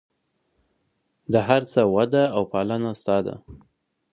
[1.31, 3.35] د هر څه وده او پالنه ستا ده.